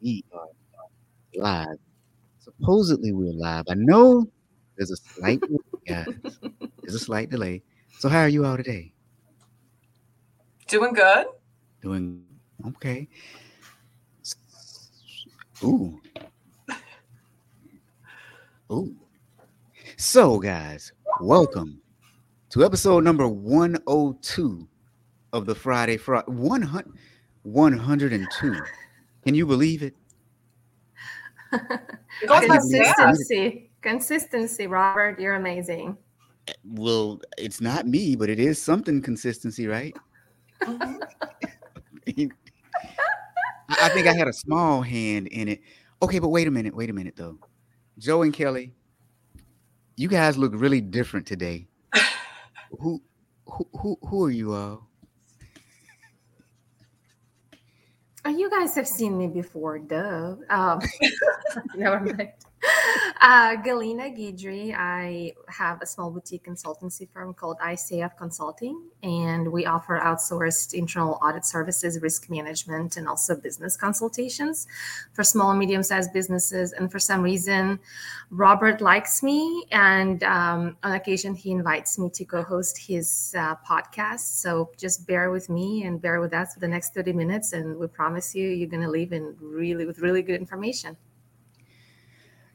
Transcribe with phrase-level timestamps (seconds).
[0.00, 1.78] We are uh, uh, live.
[2.38, 3.64] Supposedly we're live.
[3.68, 4.26] I know
[4.76, 5.40] there's a slight
[5.88, 6.06] guys.
[6.82, 7.62] There's a slight delay.
[7.98, 8.92] So how are you all today?
[10.68, 11.26] Doing good.
[11.82, 12.22] Doing
[12.68, 13.08] okay.
[15.64, 16.00] Ooh.
[18.72, 18.94] Ooh.
[19.96, 21.80] So guys, welcome
[22.50, 24.68] to episode number 102
[25.32, 26.92] of the Friday Fraud 100
[27.42, 28.60] 102.
[29.24, 29.94] Can you believe it?
[32.26, 33.70] Consistency.
[33.80, 35.20] Consistency, Robert.
[35.20, 35.96] You're amazing.
[36.64, 39.94] Well, it's not me, but it is something consistency, right?
[43.68, 45.60] I think I had a small hand in it.
[46.02, 47.38] Okay, but wait a minute, wait a minute though.
[47.98, 48.72] Joe and Kelly,
[49.96, 51.68] you guys look really different today.
[52.78, 53.02] who
[53.46, 54.87] who who who are you all?
[58.28, 60.36] Oh, you guys have seen me before, duh.
[60.50, 60.80] Um,
[61.74, 62.32] never mind.
[63.20, 64.72] Uh, Galina Guidry.
[64.78, 71.18] I have a small boutique consultancy firm called ICF Consulting, and we offer outsourced internal
[71.20, 74.68] audit services, risk management, and also business consultations
[75.14, 76.72] for small and medium sized businesses.
[76.72, 77.80] And for some reason,
[78.30, 83.56] Robert likes me, and um, on occasion, he invites me to co host his uh,
[83.68, 84.40] podcast.
[84.40, 87.76] So just bear with me and bear with us for the next 30 minutes, and
[87.78, 90.96] we promise you, you're going to leave in really with really good information.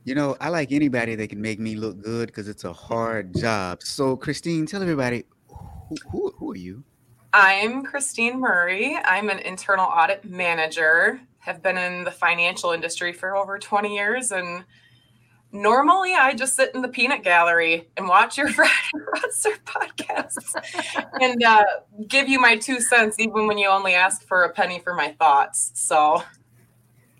[0.05, 3.33] You know, I like anybody that can make me look good because it's a hard
[3.35, 3.81] job.
[3.83, 6.83] So, Christine, tell everybody who, who, who are you?
[7.31, 8.97] I'm Christine Murray.
[9.05, 11.21] I'm an internal audit manager.
[11.39, 14.65] Have been in the financial industry for over 20 years and
[15.53, 21.41] normally I just sit in the peanut gallery and watch your Friday Fraudster podcasts and
[21.43, 21.63] uh,
[22.09, 25.13] give you my two cents, even when you only ask for a penny for my
[25.13, 25.71] thoughts.
[25.75, 26.23] So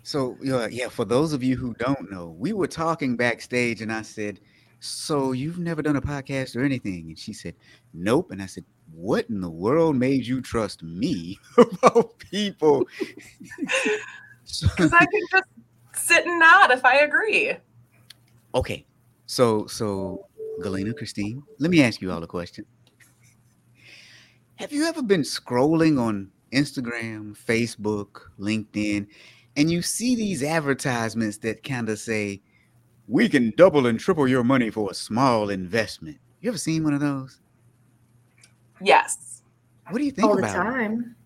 [0.04, 3.90] so yeah, yeah, for those of you who don't know, we were talking backstage and
[3.90, 4.38] I said,
[4.78, 7.54] "So you've never done a podcast or anything?" And she said,
[7.94, 12.86] "Nope." And I said, "What in the world made you trust me about people?"
[14.60, 15.44] Because I can just
[15.94, 17.54] sit and nod if I agree.
[18.54, 18.84] Okay.
[19.24, 20.26] So so
[20.60, 22.66] Galina, Christine, let me ask you all a question.
[24.56, 29.08] Have you ever been scrolling on Instagram, Facebook, LinkedIn,
[29.56, 32.42] and you see these advertisements that kind of say,
[33.08, 36.94] "We can double and triple your money for a small investment." You ever seen one
[36.94, 37.40] of those?
[38.80, 39.42] Yes.
[39.88, 41.16] What do you think All about the time.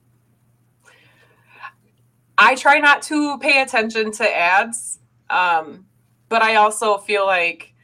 [2.38, 5.86] I try not to pay attention to ads, um,
[6.28, 7.74] but I also feel like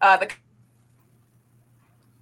[0.00, 0.30] uh, the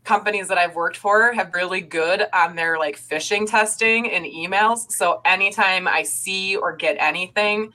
[0.04, 4.90] companies that I've worked for have really good on their like phishing testing and emails.
[4.90, 7.72] So anytime I see or get anything,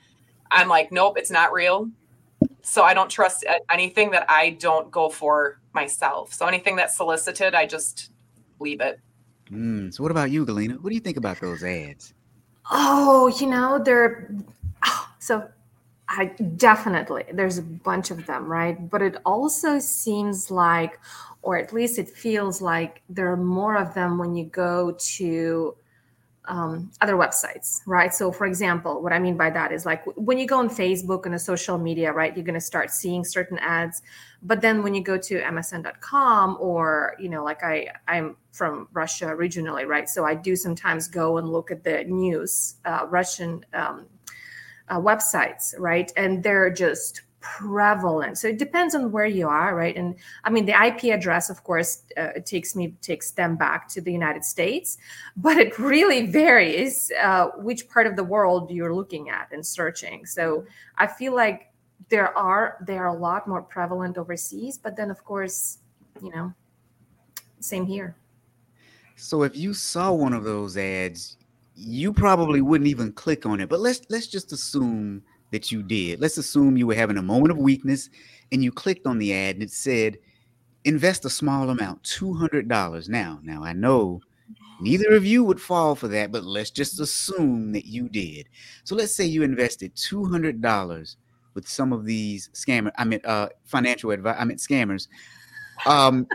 [0.50, 1.90] I'm like, nope, it's not real.
[2.62, 6.32] So I don't trust anything that I don't go for myself.
[6.32, 8.10] So anything that's solicited, I just
[8.58, 9.00] leave it.
[9.50, 10.80] Mm, so what about you, Galina?
[10.80, 12.12] What do you think about those ads?
[12.70, 14.34] Oh, you know, they're
[14.84, 15.48] oh, so
[16.08, 18.88] I definitely there's a bunch of them, right?
[18.90, 21.00] But it also seems like,
[21.42, 25.76] or at least it feels like there are more of them when you go to
[26.48, 28.14] um, other websites, right?
[28.14, 31.26] So, for example, what I mean by that is like when you go on Facebook
[31.26, 34.02] and a social media, right, you're going to start seeing certain ads.
[34.42, 39.26] But then when you go to MSN.com or you know, like I, I'm from Russia
[39.28, 40.08] originally, right?
[40.08, 44.06] So I do sometimes go and look at the news, uh, Russian um,
[44.88, 46.12] uh, websites, right?
[46.16, 48.38] And they're just prevalent.
[48.38, 49.96] So it depends on where you are, right?
[49.96, 54.00] And I mean, the IP address, of course, uh, takes me takes them back to
[54.00, 54.98] the United States,
[55.36, 60.26] but it really varies uh, which part of the world you're looking at and searching.
[60.26, 60.66] So
[60.98, 61.72] I feel like
[62.08, 65.78] there are they are a lot more prevalent overseas, but then of course,
[66.20, 66.52] you know,
[67.60, 68.16] same here.
[69.14, 71.38] So if you saw one of those ads,
[71.76, 73.68] you probably wouldn't even click on it.
[73.68, 75.22] But let's let's just assume
[75.52, 76.20] that you did.
[76.20, 78.08] Let's assume you were having a moment of weakness
[78.50, 80.18] and you clicked on the ad and it said
[80.84, 83.08] invest a small amount, $200.
[83.08, 84.20] Now, now I know
[84.80, 88.48] neither of you would fall for that, but let's just assume that you did.
[88.84, 91.16] So let's say you invested $200
[91.54, 95.08] with some of these scammer I mean uh financial advice I mean scammers.
[95.86, 96.26] Um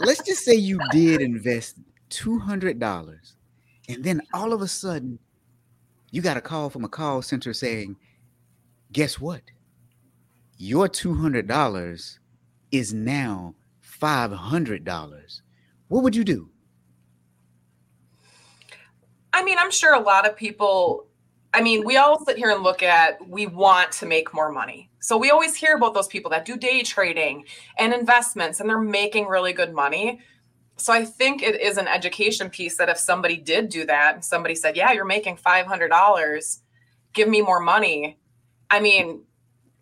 [0.00, 1.78] let's just say you did invest
[2.10, 3.32] $200
[3.92, 5.18] and then all of a sudden
[6.10, 7.96] you got a call from a call center saying
[8.92, 9.42] guess what?
[10.58, 12.18] Your $200
[12.70, 13.54] is now
[14.00, 15.40] $500.
[15.88, 16.50] What would you do?
[19.32, 21.06] I mean, I'm sure a lot of people
[21.54, 24.90] I mean, we all sit here and look at we want to make more money.
[25.00, 27.44] So we always hear about those people that do day trading
[27.78, 30.20] and investments and they're making really good money.
[30.76, 34.54] So I think it is an education piece that if somebody did do that, somebody
[34.54, 36.62] said, "Yeah, you're making $500,
[37.12, 38.18] give me more money."
[38.70, 39.24] I mean,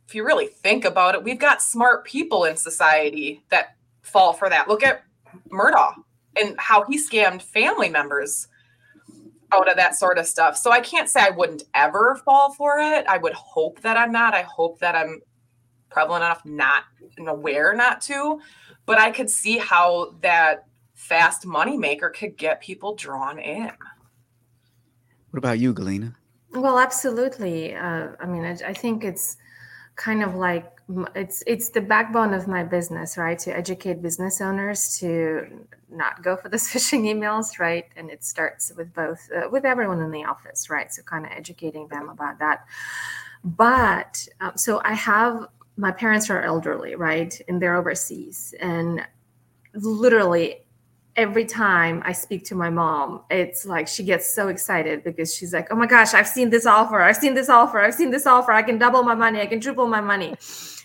[0.09, 4.49] if you really think about it, we've got smart people in society that fall for
[4.49, 4.69] that.
[4.69, 5.05] Look at
[5.49, 5.95] Murdaugh
[6.37, 8.49] and how he scammed family members
[9.53, 10.57] out of that sort of stuff.
[10.57, 13.07] So I can't say I wouldn't ever fall for it.
[13.07, 14.35] I would hope that I'm not.
[14.35, 15.21] I hope that I'm
[15.89, 16.85] prevalent enough not
[17.17, 18.41] and aware not to.
[18.87, 20.67] But I could see how that
[21.01, 23.73] fast money maker could get people drawn in.
[25.31, 26.15] What about you, Galina?
[26.53, 27.75] Well, absolutely.
[27.75, 29.39] Uh, I mean, I, I think it's
[29.97, 30.81] kind of like
[31.15, 36.37] it's it's the backbone of my business right to educate business owners to not go
[36.37, 40.25] for those phishing emails right and it starts with both uh, with everyone in the
[40.25, 42.65] office right so kind of educating them about that
[43.45, 49.07] but um, so i have my parents are elderly right and they're overseas and
[49.75, 50.60] literally
[51.21, 55.53] every time I speak to my mom, it's like she gets so excited because she's
[55.53, 57.03] like, oh my gosh, I've seen this offer.
[57.03, 57.79] I've seen this offer.
[57.79, 58.53] I've seen this offer.
[58.53, 59.39] I can double my money.
[59.43, 60.35] I can triple my money.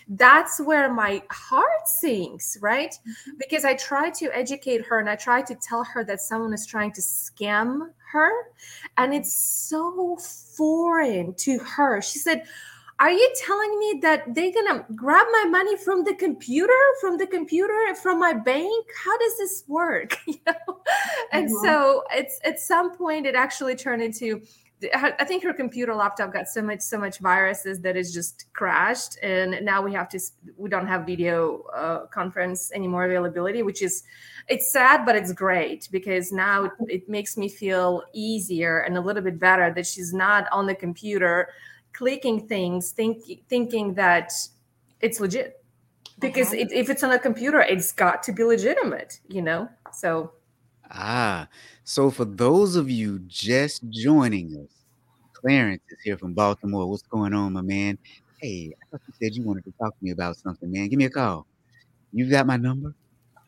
[0.08, 2.92] That's where my heart sinks, right?
[2.92, 3.38] Mm-hmm.
[3.38, 6.66] Because I try to educate her and I try to tell her that someone is
[6.66, 8.30] trying to scam her.
[8.98, 12.02] And it's so foreign to her.
[12.02, 12.44] She said,
[12.98, 17.26] are you telling me that they're gonna grab my money from the computer from the
[17.26, 18.86] computer from my bank?
[19.04, 20.18] How does this work?
[20.26, 20.80] You know?
[21.32, 21.64] And mm-hmm.
[21.64, 24.42] so it's at some point it actually turned into
[24.94, 29.16] I think her computer laptop got so much so much viruses that it's just crashed,
[29.22, 30.20] and now we have to
[30.58, 34.02] we don't have video uh, conference anymore availability, which is
[34.48, 39.00] it's sad but it's great because now it, it makes me feel easier and a
[39.00, 41.48] little bit better that she's not on the computer
[41.96, 44.32] clicking things, think, thinking that
[45.00, 45.64] it's legit.
[46.18, 46.58] Because uh-huh.
[46.58, 49.68] it, if it's on a computer, it's got to be legitimate, you know?
[49.92, 50.32] So.
[50.90, 51.48] Ah,
[51.84, 54.70] so for those of you just joining us,
[55.32, 56.88] Clarence is here from Baltimore.
[56.88, 57.98] What's going on, my man?
[58.40, 60.88] Hey, I thought you said you wanted to talk to me about something, man.
[60.88, 61.46] Give me a call.
[62.12, 62.94] You got my number?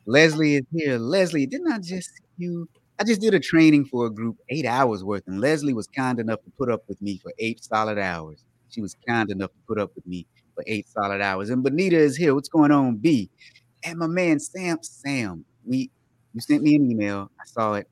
[0.05, 0.97] Leslie is here.
[0.97, 2.67] Leslie, didn't I just see you
[2.99, 6.19] I just did a training for a group, eight hours worth, and Leslie was kind
[6.19, 8.43] enough to put up with me for eight solid hours.
[8.69, 11.49] She was kind enough to put up with me for eight solid hours.
[11.49, 12.35] And Benita is here.
[12.35, 13.29] What's going on, B?
[13.85, 15.89] And my man Sam, Sam, we
[16.33, 17.31] you sent me an email.
[17.39, 17.87] I saw it.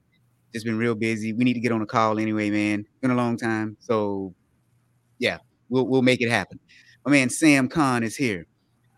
[0.54, 1.32] Just been real busy.
[1.32, 2.86] We need to get on a call anyway, man.
[3.02, 3.78] Been a long time.
[3.80, 4.36] So
[5.20, 5.38] yeah,
[5.70, 6.60] we'll we'll make it happen.
[7.06, 8.46] My man Sam Khan is here.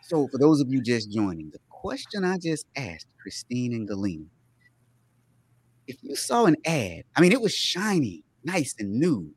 [0.01, 4.25] So for those of you just joining, the question I just asked Christine and Galina
[5.89, 9.33] if you saw an ad, I mean, it was shiny, nice, and new,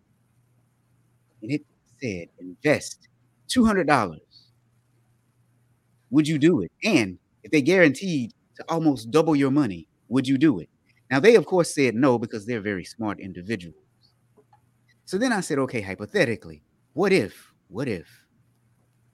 [1.41, 1.65] and it
[2.01, 3.09] said invest
[3.49, 4.19] $200,
[6.11, 6.71] would you do it?
[6.85, 10.69] And if they guaranteed to almost double your money, would you do it?
[11.11, 13.77] Now, they, of course, said no because they're very smart individuals.
[15.07, 16.63] So then I said, okay, hypothetically,
[16.93, 18.09] what if, what if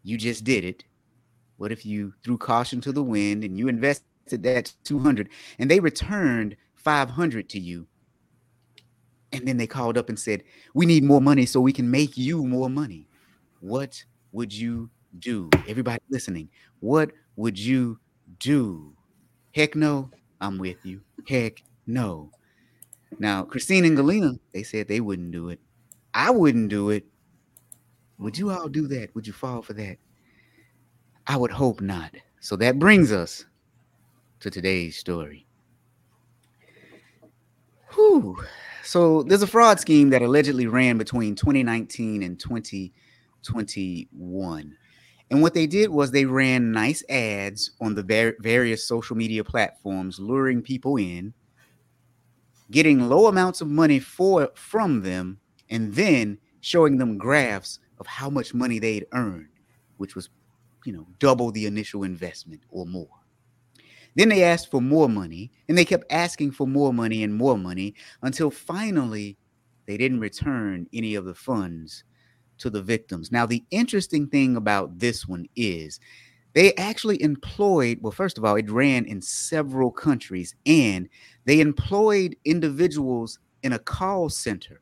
[0.02, 0.82] you just did it?
[1.56, 4.02] What if you threw caution to the wind and you invested
[4.42, 5.28] that 200
[5.60, 6.56] and they returned
[6.88, 7.86] 500 to you.
[9.32, 10.42] And then they called up and said,
[10.72, 13.06] We need more money so we can make you more money.
[13.60, 14.02] What
[14.32, 14.88] would you
[15.18, 15.50] do?
[15.68, 16.48] Everybody listening,
[16.80, 17.98] what would you
[18.38, 18.94] do?
[19.54, 21.02] Heck no, I'm with you.
[21.28, 22.30] Heck no.
[23.18, 25.60] Now, Christine and Galina, they said they wouldn't do it.
[26.14, 27.04] I wouldn't do it.
[28.18, 29.14] Would you all do that?
[29.14, 29.98] Would you fall for that?
[31.26, 32.14] I would hope not.
[32.40, 33.44] So that brings us
[34.40, 35.47] to today's story.
[37.98, 38.36] Whew.
[38.84, 44.76] So there's a fraud scheme that allegedly ran between 2019 and 2021.
[45.30, 49.42] And what they did was they ran nice ads on the var- various social media
[49.42, 51.34] platforms, luring people in,
[52.70, 58.30] getting low amounts of money for from them, and then showing them graphs of how
[58.30, 59.48] much money they'd earned,
[59.96, 60.28] which was,
[60.84, 63.17] you know, double the initial investment or more.
[64.18, 67.56] Then they asked for more money, and they kept asking for more money and more
[67.56, 69.38] money until finally
[69.86, 72.02] they didn't return any of the funds
[72.58, 73.30] to the victims.
[73.30, 76.00] Now, the interesting thing about this one is
[76.52, 81.08] they actually employed, well, first of all, it ran in several countries, and
[81.44, 84.80] they employed individuals in a call center.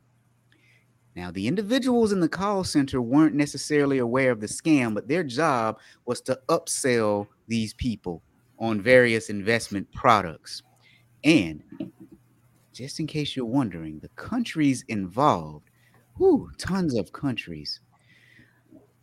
[1.14, 5.24] Now, the individuals in the call center weren't necessarily aware of the scam, but their
[5.24, 8.22] job was to upsell these people
[8.58, 10.62] on various investment products.
[11.24, 11.62] And
[12.72, 15.70] just in case you're wondering, the countries involved
[16.18, 17.80] Whew, tons of countries.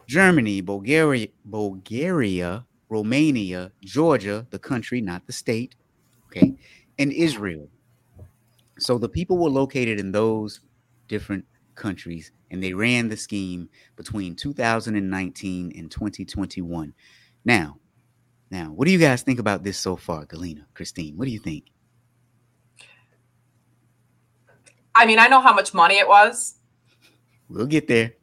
[0.08, 5.76] Germany, Bulgaria, Bulgaria, Romania, Georgia, the country, not the state,
[6.26, 6.56] okay,
[6.98, 7.70] and Israel.
[8.80, 10.62] So the people were located in those
[11.08, 11.46] different
[11.76, 16.94] countries and they ran the scheme between 2019 and 2021.
[17.46, 17.78] Now,
[18.54, 21.18] now, what do you guys think about this so far, Galina, Christine?
[21.18, 21.66] What do you think?
[24.94, 26.54] I mean, I know how much money it was.
[27.50, 28.14] We'll get there.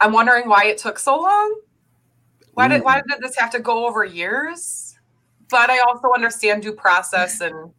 [0.00, 1.60] I'm wondering why it took so long.
[2.54, 4.98] Why did why did this have to go over years?
[5.50, 7.70] But I also understand due process and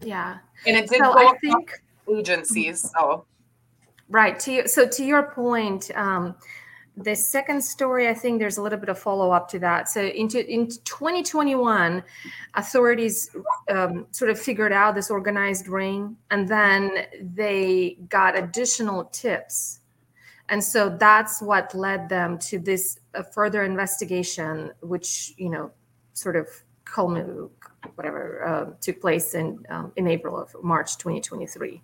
[0.00, 1.72] yeah, and it did so go I think
[2.14, 2.90] agencies.
[2.92, 3.24] So
[4.10, 4.68] right to you.
[4.68, 6.34] So to your point, um,
[7.02, 9.88] the second story, I think there's a little bit of follow up to that.
[9.88, 12.02] So into in 2021,
[12.54, 13.30] authorities
[13.70, 19.80] um, sort of figured out this organized ring, and then they got additional tips,
[20.48, 25.70] and so that's what led them to this uh, further investigation, which you know,
[26.14, 26.48] sort of
[26.84, 27.48] culminated,
[27.94, 31.80] whatever uh, took place in um, in April of March 2023.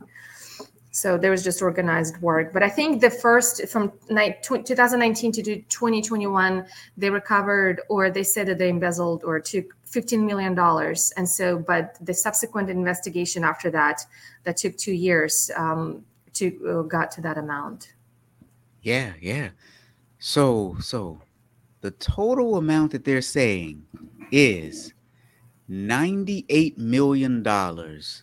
[0.95, 2.53] So there was just organized work.
[2.53, 6.65] But I think the first from 2019 to 2021,
[6.97, 11.13] they recovered or they said that they embezzled or took 15 million dollars.
[11.17, 14.03] And so, but the subsequent investigation after that,
[14.45, 17.95] that took two years um, to uh, got to that amount.
[18.83, 19.49] Yeah, yeah.
[20.21, 21.21] So, so
[21.81, 23.85] the total amount that they're saying
[24.31, 24.95] is
[25.67, 28.23] 98 million dollars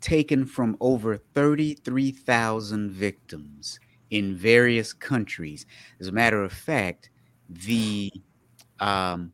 [0.00, 5.66] taken from over 33,000 victims in various countries.
[6.00, 7.10] As a matter of fact,
[7.48, 8.10] the
[8.80, 9.32] um,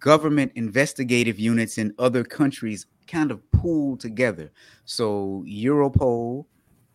[0.00, 4.50] government investigative units in other countries kind of pooled together.
[4.84, 6.44] So, Europol,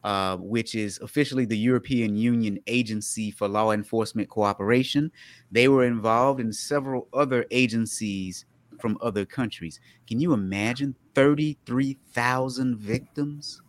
[0.03, 5.11] uh, which is officially the European Union Agency for Law Enforcement Cooperation,
[5.51, 8.45] they were involved in several other agencies
[8.83, 9.79] from other countries.
[10.07, 13.61] Can you imagine 33,000 victims?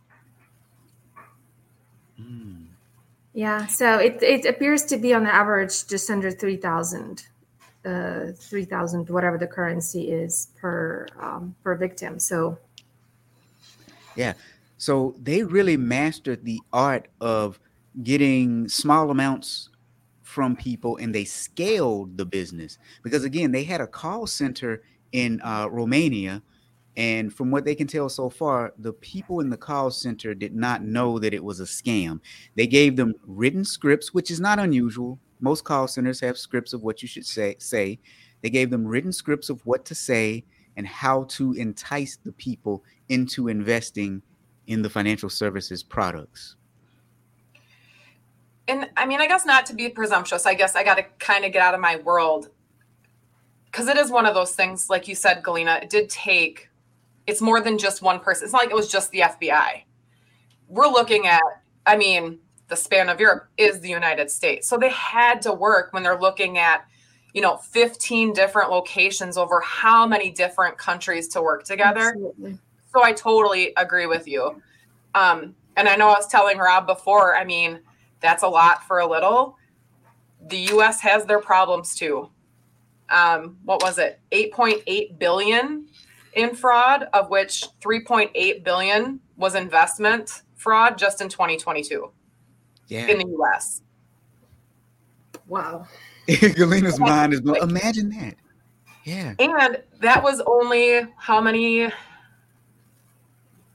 [2.20, 2.66] Mm.
[3.32, 7.28] Yeah, so it, it appears to be on the average just under 3,000,
[7.86, 12.18] uh, 3,000, whatever the currency is per, um, per victim.
[12.18, 12.58] So,
[14.16, 14.32] yeah,
[14.78, 17.60] so they really mastered the art of
[18.02, 19.68] getting small amounts
[20.34, 24.82] from people and they scaled the business because again they had a call center
[25.14, 26.42] in uh, Romania.
[26.96, 30.54] And from what they can tell so far, the people in the call center did
[30.54, 32.20] not know that it was a scam.
[32.56, 35.18] They gave them written scripts, which is not unusual.
[35.40, 37.56] Most call centers have scripts of what you should say.
[37.58, 38.00] Say,
[38.42, 40.44] they gave them written scripts of what to say
[40.76, 44.20] and how to entice the people into investing
[44.66, 46.56] in the financial services products.
[48.66, 50.46] And I mean, I guess not to be presumptuous.
[50.46, 52.48] I guess I got to kind of get out of my world
[53.74, 56.70] because it is one of those things, like you said, Galina, it did take,
[57.26, 58.44] it's more than just one person.
[58.44, 59.82] It's not like it was just the FBI.
[60.68, 61.42] We're looking at,
[61.84, 62.38] I mean,
[62.68, 64.68] the span of Europe is the United States.
[64.68, 66.86] So they had to work when they're looking at,
[67.32, 72.10] you know, 15 different locations over how many different countries to work together.
[72.10, 72.58] Absolutely.
[72.92, 74.62] So I totally agree with you.
[75.16, 77.80] Um, and I know I was telling Rob before, I mean,
[78.20, 79.58] that's a lot for a little.
[80.46, 82.30] The US has their problems too
[83.10, 84.20] um, what was it?
[84.32, 85.86] 8.8 billion
[86.34, 92.10] in fraud of which 3.8 billion was investment fraud just in 2022
[92.88, 93.06] yeah.
[93.06, 93.82] in the us
[95.46, 95.86] wow.
[96.28, 98.34] Galina's mind is imagine that.
[99.04, 99.34] Yeah.
[99.38, 101.88] And that was only how many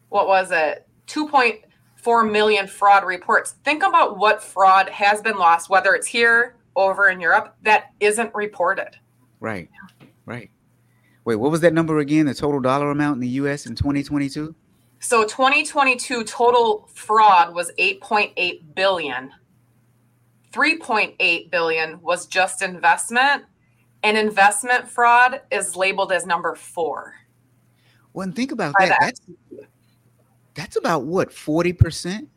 [0.09, 0.87] what was it?
[1.07, 3.51] 2.4 million fraud reports.
[3.63, 8.33] Think about what fraud has been lost whether it's here over in europe that isn't
[8.33, 8.95] reported
[9.39, 9.69] Right.
[10.25, 10.51] Right.
[11.25, 12.25] Wait, what was that number again?
[12.25, 14.55] The total dollar amount in the US in 2022?
[14.99, 19.31] So 2022 total fraud was 8.8 billion.
[20.51, 23.43] 3.8 billion was just investment
[24.03, 27.13] and investment fraud is labeled as number 4.
[28.13, 28.97] Well, and think about that.
[28.99, 29.21] That's
[30.55, 32.27] that's about what 40%?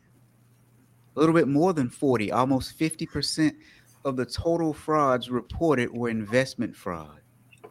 [1.15, 3.53] A little bit more than 40, almost 50%
[4.05, 7.19] of the total frauds reported were investment fraud.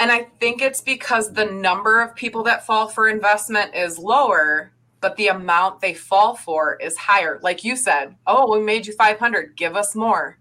[0.00, 4.72] And I think it's because the number of people that fall for investment is lower,
[5.00, 7.38] but the amount they fall for is higher.
[7.42, 10.38] Like you said, oh, we made you 500, give us more.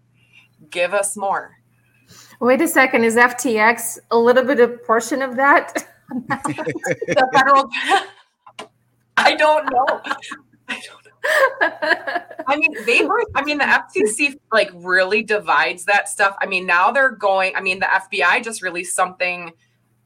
[0.69, 1.57] Give us more.
[2.39, 5.85] Wait a second, is FTX a little bit of portion of that?
[6.27, 7.69] the federal
[9.17, 10.01] I don't know.
[10.67, 11.00] I don't know.
[11.61, 16.35] I mean, they were, I mean, the FCC like really divides that stuff.
[16.41, 19.51] I mean, now they're going, I mean, the FBI just released something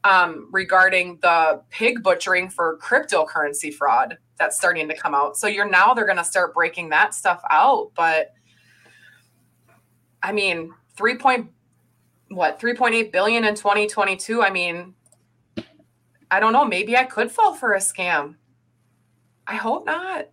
[0.04, 5.36] um, regarding the pig butchering for cryptocurrency fraud that's starting to come out.
[5.36, 7.90] So you're now they're going to start breaking that stuff out.
[7.96, 8.32] But
[10.22, 11.50] I mean, three point
[12.28, 14.42] what 3.8 billion in 2022.
[14.42, 14.94] I mean,
[16.30, 16.64] I don't know.
[16.64, 18.34] Maybe I could fall for a scam.
[19.46, 20.26] I hope not.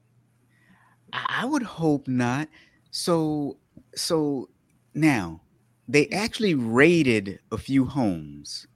[1.13, 2.50] I would hope not.
[2.91, 3.58] So,
[3.96, 4.50] so
[4.93, 5.41] now
[5.88, 8.67] they actually raided a few homes.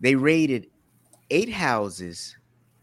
[0.00, 0.68] They raided
[1.30, 2.36] eight houses.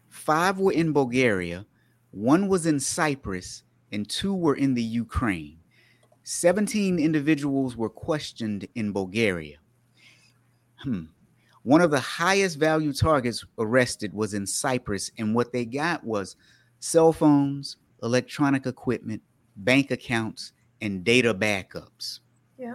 [0.08, 1.64] Five were in Bulgaria,
[2.10, 5.58] one was in Cyprus, and two were in the Ukraine.
[6.24, 9.56] 17 individuals were questioned in Bulgaria.
[10.82, 11.04] Hmm.
[11.62, 16.36] One of the highest value targets arrested was in Cyprus, and what they got was
[16.80, 19.22] cell phones, electronic equipment,
[19.56, 22.20] bank accounts, and data backups.
[22.58, 22.74] Yeah.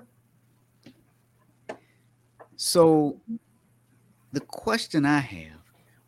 [2.55, 3.19] So,
[4.31, 5.63] the question I have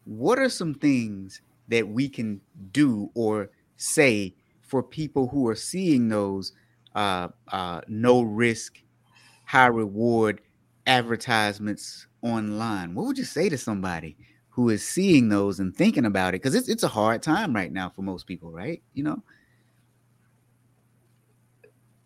[0.06, 2.40] what are some things that we can
[2.72, 6.54] do or say for people who are seeing those
[6.96, 8.82] uh, uh, no risk,
[9.46, 10.42] high reward
[10.88, 12.94] advertisements online.
[12.94, 14.16] What would you say to somebody
[14.56, 16.42] who is seeing those and thinking about it?
[16.42, 18.82] Because it's it's a hard time right now for most people, right?
[18.94, 19.22] You know,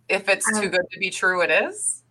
[0.10, 2.04] if it's too um, good to be true, it is.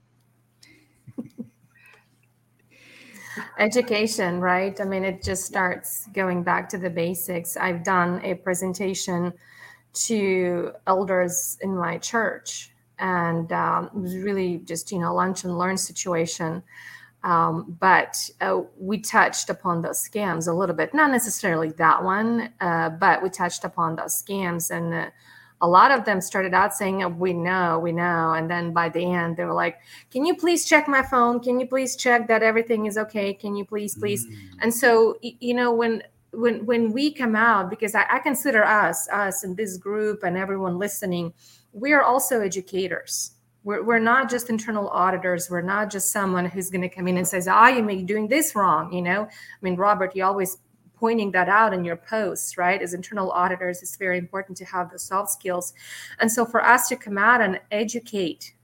[3.58, 4.80] Education, right?
[4.80, 7.56] I mean, it just starts going back to the basics.
[7.56, 9.32] I've done a presentation
[9.94, 15.56] to elders in my church and um, it was really just you know lunch and
[15.58, 16.62] learn situation
[17.24, 22.52] um, but uh, we touched upon those scams a little bit not necessarily that one
[22.60, 25.10] uh, but we touched upon those scams and uh,
[25.60, 28.88] a lot of them started out saying oh, we know we know and then by
[28.88, 29.78] the end they were like
[30.10, 31.40] can you please check my phone?
[31.40, 33.34] Can you please check that everything is okay?
[33.34, 34.26] Can you please please?
[34.26, 34.36] Mm.
[34.62, 39.08] and so you know when when when we come out because I, I consider us
[39.08, 41.32] us in this group and everyone listening
[41.72, 43.32] we are also educators
[43.64, 45.50] we're, we're not just internal auditors.
[45.50, 48.02] We're not just someone who's going to come in and says ah you may be
[48.02, 49.24] doing this wrong you know?
[49.24, 50.58] I mean robert you always
[50.96, 52.80] pointing that out in your posts right?
[52.80, 55.74] As internal auditors it's very important to have the soft skills.
[56.20, 58.54] And so for us to come out and educate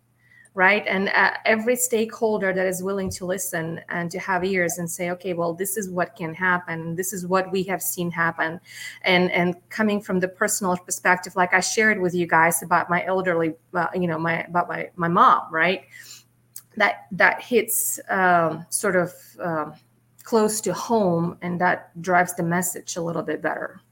[0.54, 0.84] right?
[0.86, 5.10] And uh, every stakeholder that is willing to listen and to have ears and say,
[5.10, 6.94] okay, well, this is what can happen.
[6.94, 8.60] This is what we have seen happen,
[9.02, 13.04] and and coming from the personal perspective, like I shared with you guys about my
[13.04, 15.82] elderly, uh, you know, my about my my mom, right?
[16.76, 19.12] That that hits um, sort of.
[19.40, 19.74] Um,
[20.24, 23.82] close to home and that drives the message a little bit better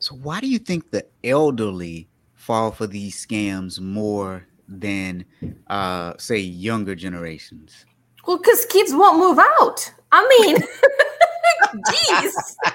[0.00, 2.09] so why do you think the elderly
[2.40, 5.24] fall for these scams more than
[5.68, 7.84] uh say younger generations?
[8.26, 9.92] Well, because kids won't move out.
[10.12, 10.56] I mean,
[11.92, 12.32] jeez.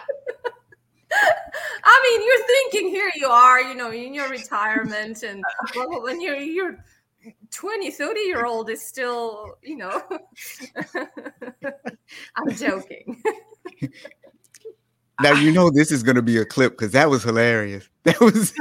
[1.84, 5.44] I mean, you're thinking here you are, you know, in your retirement, and
[5.76, 6.78] well, when you're you're
[7.52, 10.02] 20, 30 year old is still, you know.
[12.36, 13.22] I'm joking.
[15.22, 17.88] now you know this is going to be a clip because that was hilarious.
[18.04, 18.54] That was.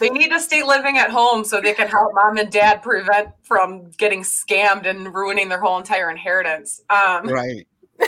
[0.00, 3.28] They need to stay living at home so they can help mom and dad prevent
[3.42, 6.80] from getting scammed and ruining their whole entire inheritance.
[6.90, 7.66] Um, right.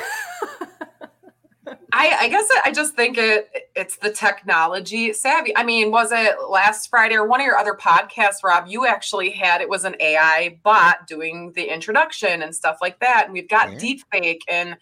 [1.93, 5.57] I, I, guess I just think it it's the technology savvy.
[5.57, 8.65] I mean, was it last Friday or one of your other podcasts, Rob?
[8.67, 13.25] You actually had it was an AI bot doing the introduction and stuff like that,
[13.27, 13.79] and we've got yeah.
[13.79, 14.77] deepfake and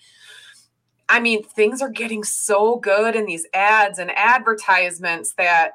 [1.11, 5.73] I mean, things are getting so good in these ads and advertisements that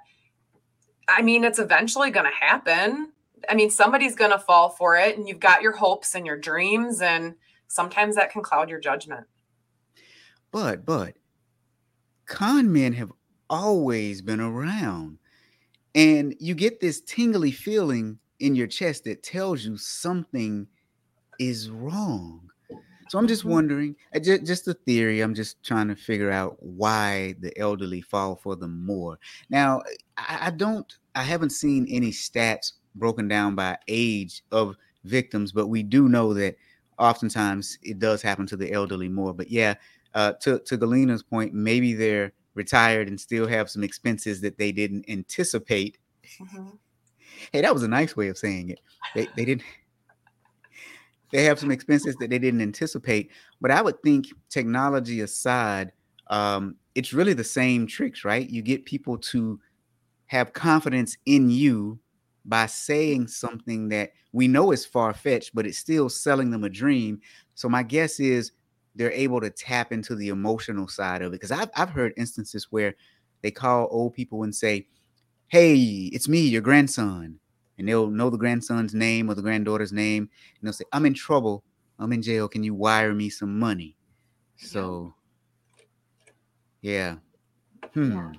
[1.07, 3.11] I mean, it's eventually going to happen.
[3.49, 6.37] I mean, somebody's going to fall for it, and you've got your hopes and your
[6.37, 7.35] dreams, and
[7.67, 9.25] sometimes that can cloud your judgment.
[10.51, 11.15] But, but,
[12.25, 13.11] con men have
[13.49, 15.19] always been around,
[15.93, 20.67] and you get this tingly feeling in your chest that tells you something
[21.39, 22.44] is wrong.
[23.15, 23.51] So I'm just mm-hmm.
[23.51, 25.21] wondering, just, just a theory.
[25.21, 29.17] I'm just trying to figure out why the elderly fall for them more.
[29.49, 29.83] Now,
[30.17, 34.75] I, I don't, I haven't seen any stats broken down by age of
[35.05, 36.57] victims, but we do know that
[36.99, 39.33] oftentimes it does happen to the elderly more.
[39.33, 39.75] But yeah,
[40.13, 44.73] uh, to to Galina's point, maybe they're retired and still have some expenses that they
[44.73, 45.99] didn't anticipate.
[46.37, 46.67] Mm-hmm.
[47.53, 48.81] Hey, that was a nice way of saying it.
[49.13, 49.63] They they didn't
[51.35, 53.29] they have some expenses that they didn't anticipate.
[53.59, 55.91] But I would think technology aside,
[56.27, 58.49] um, it's really the same tricks, right?
[58.49, 59.59] You get people to
[60.27, 61.99] have confidence in you
[62.45, 66.69] by saying something that we know is far fetched, but it's still selling them a
[66.69, 67.19] dream.
[67.53, 68.53] So my guess is
[68.95, 71.35] they're able to tap into the emotional side of it.
[71.35, 72.95] Because I've, I've heard instances where
[73.41, 74.87] they call old people and say,
[75.47, 75.75] Hey,
[76.13, 77.39] it's me, your grandson.
[77.77, 80.23] And they'll know the grandson's name or the granddaughter's name.
[80.23, 81.63] And they'll say, I'm in trouble.
[81.99, 82.47] I'm in jail.
[82.47, 83.95] Can you wire me some money?
[84.57, 85.13] So,
[86.81, 87.15] yeah.
[87.93, 88.11] Hmm.
[88.13, 88.31] Yeah.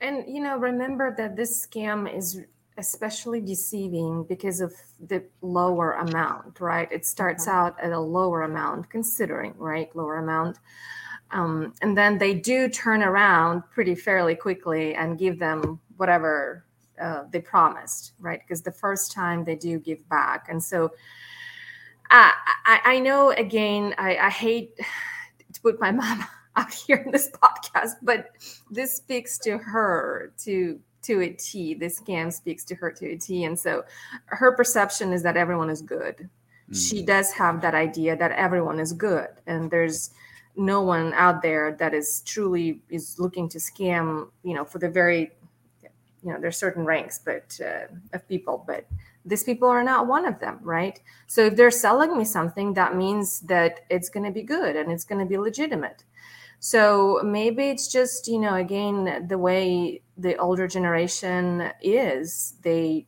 [0.00, 2.40] And you know, remember that this scam is
[2.76, 4.74] especially deceiving because of
[5.06, 6.90] the lower amount, right?
[6.90, 9.94] It starts out at a lower amount, considering, right?
[9.94, 10.58] Lower amount.
[11.30, 16.64] Um, and then they do turn around pretty fairly quickly and give them whatever
[17.00, 18.40] uh, they promised, right?
[18.40, 20.46] Because the first time they do give back.
[20.48, 20.86] And so
[22.10, 22.30] uh,
[22.66, 24.76] I, I know, again, I, I hate
[25.52, 26.24] to put my mom
[26.56, 28.30] out here in this podcast, but
[28.70, 31.74] this speaks to her to to a T.
[31.74, 33.44] This scam speaks to her to a T.
[33.44, 33.84] And so
[34.26, 36.28] her perception is that everyone is good.
[36.70, 36.88] Mm.
[36.88, 39.28] She does have that idea that everyone is good.
[39.46, 40.10] And there's
[40.56, 44.88] no one out there that is truly is looking to scam, you know, for the
[44.88, 45.32] very,
[46.24, 48.86] you know, there's certain ranks, but uh, of people, but
[49.24, 51.00] these people are not one of them, right?
[51.26, 54.90] So if they're selling me something, that means that it's going to be good and
[54.90, 56.04] it's going to be legitimate.
[56.60, 63.06] So maybe it's just, you know, again, the way the older generation is, they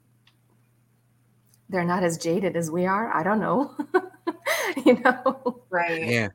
[1.69, 3.13] they're not as jaded as we are.
[3.13, 3.75] I don't know.
[4.85, 5.63] you know.
[5.71, 6.07] Right.
[6.07, 6.29] Yeah.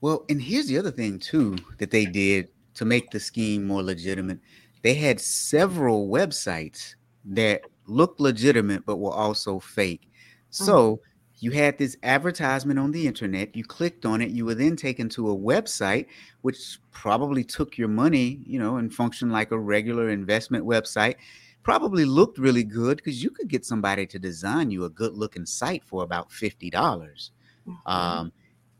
[0.00, 3.82] Well, and here's the other thing too that they did to make the scheme more
[3.82, 4.38] legitimate.
[4.86, 6.94] They had several websites
[7.24, 10.08] that looked legitimate but were also fake.
[10.50, 11.02] So mm-hmm
[11.38, 15.08] you had this advertisement on the internet you clicked on it you were then taken
[15.08, 16.06] to a website
[16.42, 21.16] which probably took your money you know and functioned like a regular investment website
[21.62, 25.44] probably looked really good because you could get somebody to design you a good looking
[25.44, 27.72] site for about $50 mm-hmm.
[27.84, 28.32] um,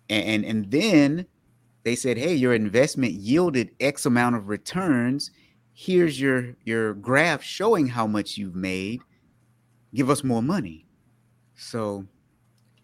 [0.09, 1.27] and and then
[1.83, 5.31] they said hey your investment yielded x amount of returns
[5.79, 9.01] here's your your graph showing how much you've made
[9.95, 10.87] give us more money
[11.55, 12.07] so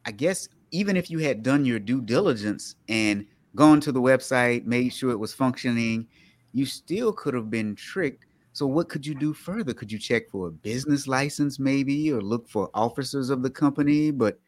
[0.05, 4.65] I guess even if you had done your due diligence and gone to the website,
[4.65, 6.07] made sure it was functioning,
[6.53, 8.27] you still could have been tricked.
[8.55, 9.73] So what could you do further?
[9.73, 14.11] Could you check for a business license maybe or look for officers of the company?
[14.11, 14.39] But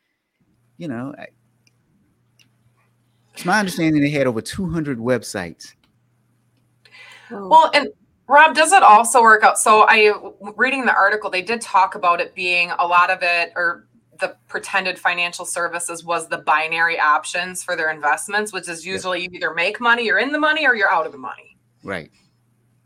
[0.77, 1.15] you know,
[3.33, 5.75] it's my understanding they had over 200 websites.
[7.31, 7.89] Well, and
[8.27, 9.59] Rob, does it also work out?
[9.59, 10.13] So I
[10.57, 13.87] reading the article, they did talk about it being a lot of it or
[14.21, 19.29] the pretended financial services was the binary options for their investments, which is usually you
[19.33, 21.59] either make money, you're in the money, or you're out of the money.
[21.83, 22.11] Right.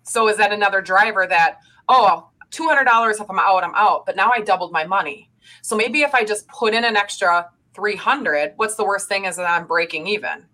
[0.02, 4.30] So is that another driver that, oh, $200 if I'm out, I'm out, but now
[4.30, 5.30] I doubled my money.
[5.62, 9.36] So maybe if I just put in an extra 300, what's the worst thing is
[9.36, 10.46] that I'm breaking even.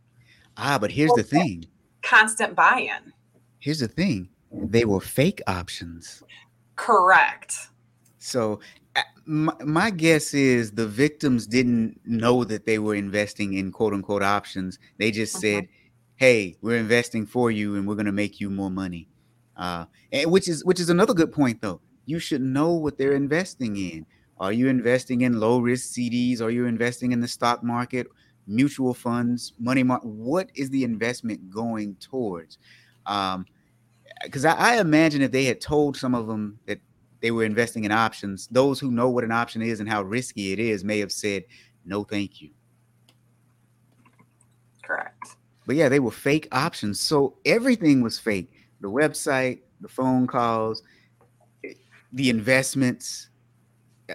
[0.57, 1.66] Ah, but here's the thing.
[2.03, 3.12] Constant buy-in.
[3.61, 4.29] Here's the thing.
[4.62, 6.22] They were fake options.
[6.76, 7.68] Correct.
[8.18, 8.60] So
[9.26, 14.22] my, my, guess is the victims didn't know that they were investing in quote unquote
[14.22, 14.78] options.
[14.98, 15.40] They just uh-huh.
[15.40, 15.68] said,
[16.16, 19.08] "Hey, we're investing for you, and we're going to make you more money."
[19.56, 21.80] Uh, and which is which is another good point, though.
[22.06, 24.06] You should know what they're investing in.
[24.38, 26.40] Are you investing in low risk CDs?
[26.40, 28.08] Are you investing in the stock market,
[28.46, 30.08] mutual funds, money market?
[30.08, 32.58] What is the investment going towards?
[33.06, 33.46] Um,
[34.24, 36.80] because I, I imagine if they had told some of them that
[37.20, 38.48] they were investing in options.
[38.48, 41.44] Those who know what an option is and how risky it is may have said,
[41.87, 42.50] no, thank you.
[44.82, 45.37] Correct.
[45.66, 47.00] But yeah, they were fake options.
[47.00, 50.82] So everything was fake the website, the phone calls,
[51.64, 51.72] eh,
[52.12, 53.30] the investments.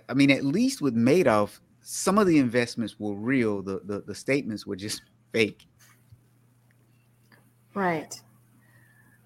[0.08, 4.14] I mean, at least with Madoff, some of the investments were real, the, the, the
[4.14, 5.66] statements were just fake.
[7.74, 8.22] Right.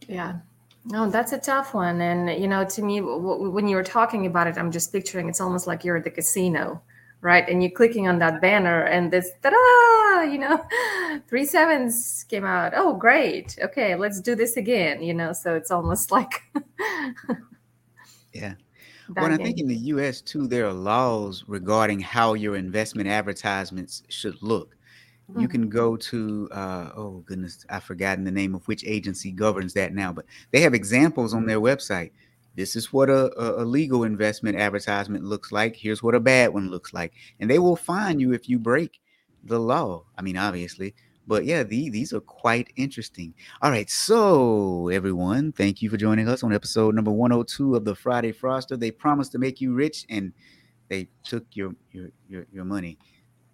[0.08, 0.40] Yeah.
[0.86, 2.02] No, that's a tough one.
[2.02, 5.30] And, you know, to me, w- when you were talking about it, I'm just picturing
[5.30, 6.82] it's almost like you're at the casino,
[7.22, 7.48] right?
[7.48, 10.66] And you're clicking on that banner and this, ta da, you know,
[11.30, 12.74] three sevens came out.
[12.76, 13.58] Oh, great.
[13.62, 15.32] Okay, let's do this again, you know?
[15.32, 16.42] So it's almost like.
[18.34, 18.56] yeah.
[19.16, 24.04] Well, I think in the US too, there are laws regarding how your investment advertisements
[24.10, 24.76] should look.
[25.30, 25.46] You mm-hmm.
[25.46, 29.94] can go to uh, oh goodness, I've forgotten the name of which agency governs that
[29.94, 32.12] now, but they have examples on their website.
[32.56, 35.76] This is what a, a, legal investment advertisement looks like.
[35.76, 39.02] Here's what a bad one looks like, and they will fine you if you break
[39.44, 40.04] the law.
[40.18, 40.94] I mean, obviously,
[41.26, 43.34] But yeah, the, these are quite interesting.
[43.62, 47.96] All right, so everyone, thank you for joining us on episode number 102 of the
[47.96, 48.80] Friday Fraudster.
[48.80, 50.32] They promised to make you rich, and
[50.90, 52.98] they took your your your, your money.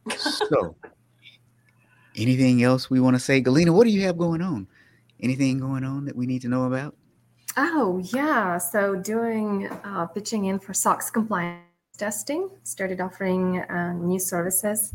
[0.18, 0.76] So,
[2.20, 3.72] anything else we want to say, Galina?
[3.72, 4.68] What do you have going on?
[5.22, 6.96] Anything going on that we need to know about?
[7.58, 8.58] Oh, yeah.
[8.58, 11.64] So, doing uh, pitching in for SOX compliance
[11.98, 14.94] testing, started offering uh, new services,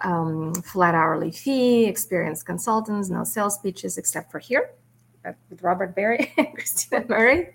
[0.00, 4.70] um, flat hourly fee, experienced consultants, no sales pitches except for here
[5.26, 7.54] uh, with Robert Berry and Christina Murray.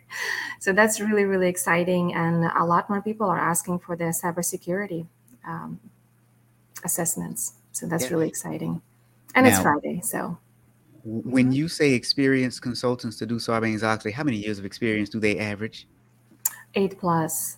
[0.60, 2.14] So, that's really, really exciting.
[2.14, 5.08] And a lot more people are asking for the cybersecurity
[5.48, 5.80] um,
[6.84, 7.54] assessments.
[7.72, 8.10] So, that's Yeah.
[8.12, 8.82] really exciting.
[9.36, 10.02] And it's Friday.
[10.04, 10.38] So,
[11.08, 11.32] mm-hmm.
[11.32, 15.20] When you say experienced consultants to do Sarbanes Oxley, how many years of experience do
[15.20, 15.88] they average?
[16.76, 17.58] eight plus.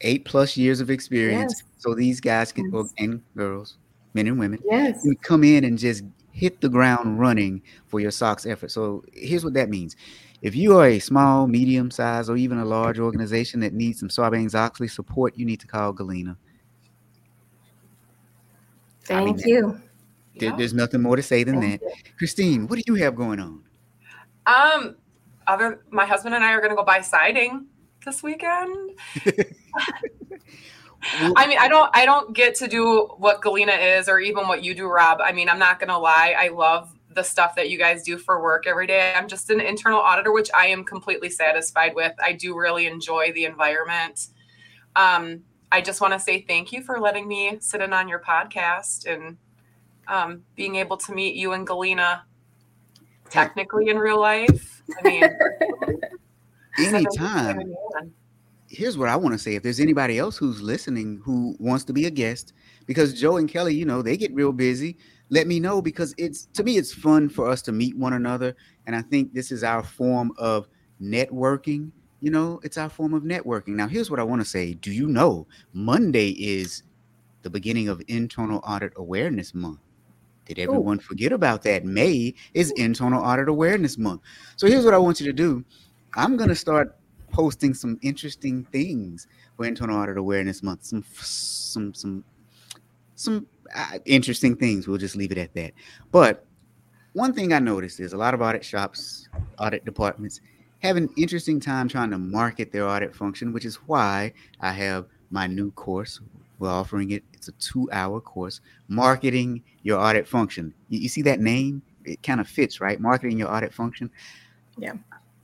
[0.00, 1.54] Eight plus years of experience.
[1.58, 1.62] Yes.
[1.78, 2.94] So these guys can, well, Yes.
[2.98, 3.76] and girls,
[4.14, 5.02] men and women, Yes.
[5.04, 6.02] you come in and just
[6.32, 8.70] hit the ground running for your SOX effort.
[8.70, 9.94] So here's what that means.
[10.40, 14.08] If you are a small, medium size, or even a large organization that needs some
[14.08, 16.36] Sarbanes Oxley support, you need to call Galina.
[19.10, 19.80] I mean, Thank you.
[20.38, 20.56] There- Yeah.
[20.56, 21.92] There's nothing more to say than Thank that.
[22.16, 23.62] Christine, what do you have going on?
[24.46, 24.96] Um,
[25.46, 27.66] other my husband and I are gonna go buy siding
[28.04, 28.98] this weekend.
[31.36, 34.62] I mean, I don't I don't get to do what Galina is or even what
[34.62, 35.20] you do, Rob.
[35.20, 36.34] I mean, I'm not gonna lie.
[36.38, 39.12] I love the stuff that you guys do for work every day.
[39.14, 42.12] I'm just an internal auditor, which I am completely satisfied with.
[42.22, 44.28] I do really enjoy the environment.
[44.96, 48.20] Um, I just want to say thank you for letting me sit in on your
[48.20, 49.38] podcast and
[50.06, 52.20] um, being able to meet you and Galina
[53.30, 54.82] technically in real life.
[55.02, 55.24] I mean,
[56.94, 57.72] anytime.
[58.68, 59.54] here's what I want to say.
[59.54, 62.52] If there's anybody else who's listening who wants to be a guest,
[62.84, 64.98] because Joe and Kelly, you know, they get real busy,
[65.30, 68.54] let me know because it's to me, it's fun for us to meet one another.
[68.86, 70.68] And I think this is our form of
[71.00, 71.92] networking.
[72.22, 73.70] You know, it's our form of networking.
[73.70, 74.74] Now, here's what I want to say.
[74.74, 76.84] Do you know Monday is
[77.42, 79.80] the beginning of Internal Audit Awareness Month?
[80.46, 81.84] Did everyone forget about that?
[81.84, 84.20] May is Internal Audit Awareness Month.
[84.54, 85.64] So here's what I want you to do.
[86.14, 86.96] I'm going to start
[87.32, 90.84] posting some interesting things for Internal Audit Awareness Month.
[90.84, 92.24] Some, some, some,
[93.16, 94.86] some uh, interesting things.
[94.86, 95.72] We'll just leave it at that.
[96.12, 96.46] But
[97.14, 100.40] one thing I noticed is a lot of audit shops, audit departments
[100.82, 105.06] have an interesting time trying to market their audit function, which is why I have
[105.30, 106.20] my new course.
[106.58, 107.22] We're offering it.
[107.32, 110.74] It's a two-hour course, marketing your audit function.
[110.88, 111.82] You, you see that name?
[112.04, 113.00] It kind of fits, right?
[113.00, 114.10] Marketing your audit function.
[114.76, 114.94] Yeah.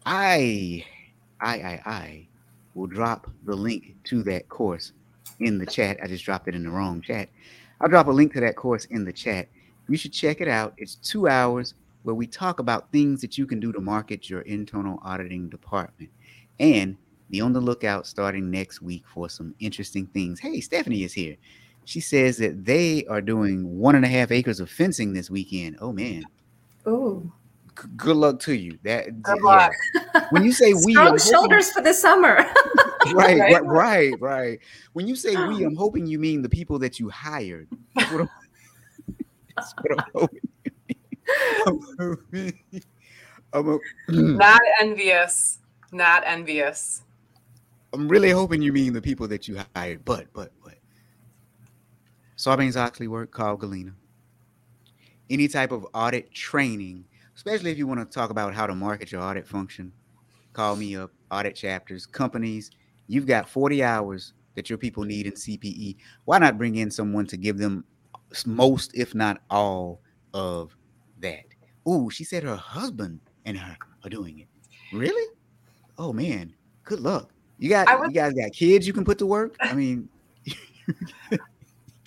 [0.07, 0.85] I
[1.40, 2.29] I, I, I
[2.74, 4.92] will drop the link to that course
[5.40, 5.98] in the chat.
[6.03, 7.29] I just dropped it in the wrong chat.
[7.81, 9.48] I'll drop a link to that course in the chat.
[9.88, 10.74] You should check it out.
[10.79, 11.74] It's two hours
[12.08, 16.08] where we talk about things that you can do to market your internal auditing department.
[16.58, 16.96] And
[17.28, 20.40] be on the lookout starting next week for some interesting things.
[20.40, 21.36] Hey, Stephanie is here.
[21.84, 25.76] She says that they are doing one and a half acres of fencing this weekend.
[25.82, 26.22] Oh man,
[26.86, 27.30] Oh.
[27.78, 28.78] G- good luck to you.
[28.84, 29.44] That Good yeah.
[29.44, 29.72] luck.
[30.30, 32.36] When you say we, Strong I'm hoping- shoulders for the summer.
[33.12, 33.38] right, Right?
[33.50, 34.58] right, right, right.
[34.94, 37.68] When you say we, I'm hoping you mean the people that you hired.
[37.94, 38.28] That's what I'm,
[39.56, 40.40] that's what I'm hoping.
[43.52, 45.58] I'm a- Not envious.
[45.92, 47.02] Not envious.
[47.92, 50.04] I'm really hoping you mean the people that you hired.
[50.04, 50.74] But, but, but.
[52.36, 53.94] Sarbanes Oxley work, call Galina.
[55.30, 59.10] Any type of audit training, especially if you want to talk about how to market
[59.10, 59.92] your audit function,
[60.52, 61.10] call me up.
[61.30, 62.70] Audit chapters, companies.
[63.06, 65.96] You've got 40 hours that your people need in CPE.
[66.24, 67.84] Why not bring in someone to give them
[68.46, 70.00] most, if not all,
[70.34, 70.76] of
[71.20, 71.44] that?
[71.88, 74.48] Ooh, she said her husband and her are doing it.
[74.92, 75.35] Really?
[75.96, 76.54] Oh man,
[76.85, 77.31] good luck.
[77.59, 79.57] You got was- you guys got kids you can put to work.
[79.61, 80.09] I mean,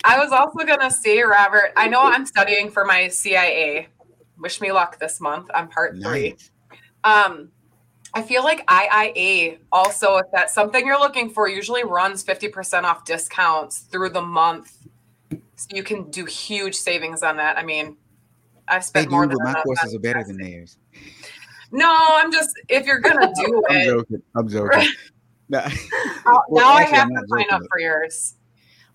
[0.04, 3.88] I was also gonna say, Robert, I know I'm studying for my CIA.
[4.38, 5.48] Wish me luck this month.
[5.54, 6.36] I'm part three.
[7.04, 7.50] Um,
[8.14, 13.04] I feel like IIA also, if that's something you're looking for, usually runs 50% off
[13.04, 14.86] discounts through the month.
[15.30, 17.56] So you can do huge savings on that.
[17.56, 17.96] I mean,
[18.72, 20.78] I've They spent do, more but than my courses are better than theirs.
[21.70, 24.22] No, I'm just if you're gonna do I'm it, joking.
[24.36, 24.88] I'm joking.
[25.48, 25.58] No.
[26.26, 28.34] I'll- Well, now I actually, have I'm to sign joking, up for yours.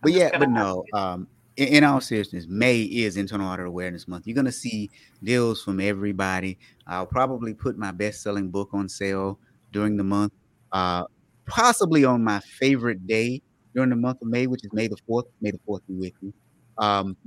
[0.01, 0.83] But I'm yeah, but no.
[0.93, 4.27] Um, in, in all seriousness, May is Internal Audit Awareness Month.
[4.27, 4.89] You're gonna see
[5.23, 6.57] deals from everybody.
[6.87, 9.39] I'll probably put my best-selling book on sale
[9.71, 10.33] during the month.
[10.71, 11.03] Uh,
[11.47, 13.41] possibly on my favorite day
[13.73, 15.25] during the month of May, which is May the fourth.
[15.41, 16.33] May the fourth be with you.
[16.77, 17.17] Um,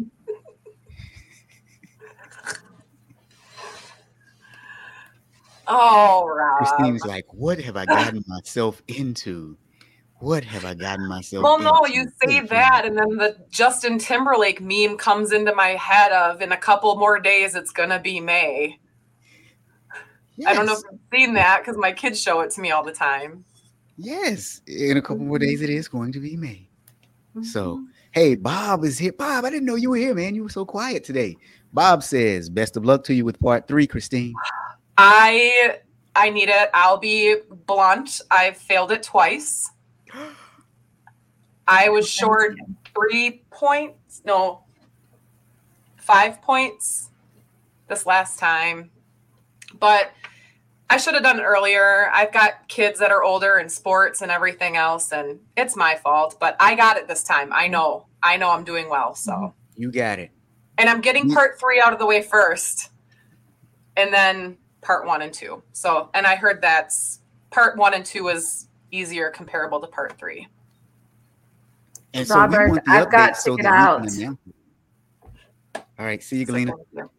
[5.71, 6.59] Oh, Rob.
[6.59, 9.57] Christine's like, what have I gotten myself into?
[10.19, 14.61] What have I gotten myself Well, no, you say that, and then the Justin Timberlake
[14.61, 18.79] meme comes into my head of in a couple more days it's gonna be May.
[20.47, 22.71] I don't know if Yes, you've seen that because my kids show it to me
[22.71, 23.45] all the time.
[23.97, 26.69] Yes, in a couple more days, it is going to be May.
[27.43, 27.87] So, Mhm.
[28.13, 29.13] hey, Bob is here.
[29.13, 30.35] Bob, I didn't know you were here, man.
[30.35, 31.37] You were so quiet today.
[31.73, 34.35] Bob says, "Best of luck to you with part three, Christine."
[35.03, 35.79] I
[36.15, 36.71] I need it.
[36.75, 37.37] I'll be
[37.67, 38.21] blunt.
[38.31, 39.71] I've failed it twice.
[41.67, 42.57] I was short
[42.95, 44.65] three points, no,
[45.97, 47.09] five points
[47.89, 48.91] this last time.
[49.79, 50.11] But
[50.91, 52.11] I should have done it earlier.
[52.13, 56.37] I've got kids that are older in sports and everything else, and it's my fault.
[56.41, 57.53] But I got it this time.
[57.55, 58.07] I know.
[58.23, 59.15] I know I'm doing well.
[59.15, 59.83] So, mm-hmm.
[59.83, 60.31] You got it.
[60.77, 62.91] and I'm getting part three out of the way first,
[63.97, 65.63] and then part one and two.
[65.73, 70.49] So, and I heard that's part one and two is easier comparable to part three.
[72.15, 74.03] And we Robert, want I've got update to so get that out.
[74.03, 74.31] can announce it.
[75.99, 76.73] All right, see you, So, Galina.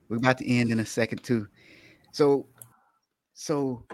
[0.09, 1.47] We're about to end in a second too.
[2.11, 2.47] So,
[3.33, 3.85] so,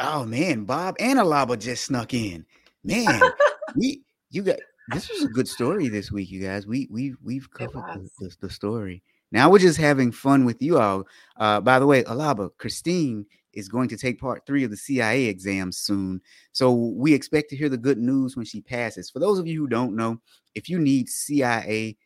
[0.00, 2.46] oh man, Bob and Alaba just snuck in.
[2.84, 3.20] Man,
[3.76, 6.66] we you got this was a good story this week, you guys.
[6.66, 9.02] We we we've covered the, the, the story.
[9.32, 11.04] Now we're just having fun with you all.
[11.36, 15.24] Uh, by the way, Alaba, Christine is going to take part three of the CIA
[15.24, 16.20] exam soon.
[16.52, 19.10] So we expect to hear the good news when she passes.
[19.10, 20.20] For those of you who don't know,
[20.54, 21.96] if you need CIA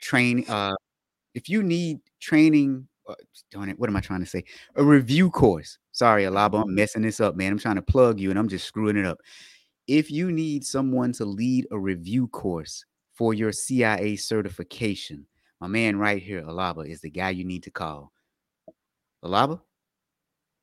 [0.00, 0.74] training, uh,
[1.34, 3.14] if you need training, uh,
[3.50, 4.44] darn it, what am I trying to say?
[4.76, 5.78] A review course.
[5.92, 7.52] Sorry, Alaba, I'm messing this up, man.
[7.52, 9.18] I'm trying to plug you and I'm just screwing it up.
[9.86, 15.26] If you need someone to lead a review course for your CIA certification,
[15.60, 18.12] my man right here, Alaba, is the guy you need to call.
[19.24, 19.60] Alaba,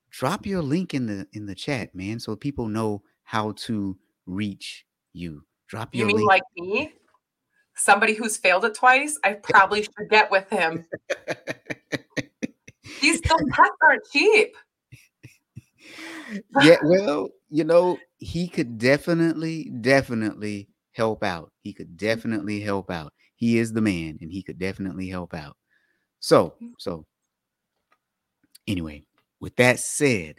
[0.09, 4.85] drop your link in the in the chat, man, so people know how to reach
[5.13, 5.43] you.
[5.67, 6.27] Drop You your mean link.
[6.27, 6.93] like me?
[7.75, 9.19] Somebody who's failed it twice?
[9.23, 10.85] I probably should get with him.
[13.01, 13.43] These tests
[13.81, 14.55] aren't cheap.
[16.63, 21.51] yeah, well, you know, he could definitely, definitely help out.
[21.61, 22.05] He could mm-hmm.
[22.05, 23.13] definitely help out.
[23.37, 25.55] He is the man, and he could definitely help out.
[26.19, 26.71] So, mm.
[26.79, 27.05] so
[28.67, 29.03] anyway,
[29.39, 30.35] with that said,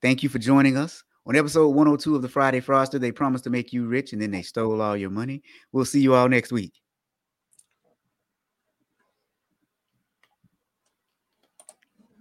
[0.00, 2.98] thank you for joining us on episode 102 of the Friday Fraudster.
[2.98, 5.42] They promised to make you rich, and then they stole all your money.
[5.72, 6.72] We'll see you all next week.